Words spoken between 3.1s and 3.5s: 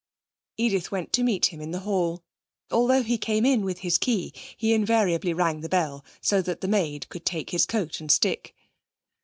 came